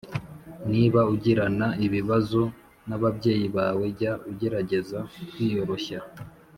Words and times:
Niba 0.71 1.01
ugirana 1.13 1.67
ibibazo 1.85 2.41
n 2.87 2.89
ababyeyi 2.97 3.47
bawe 3.57 3.85
jya 3.97 4.13
ugerageza 4.31 4.99
kwiyoroshya. 5.31 5.99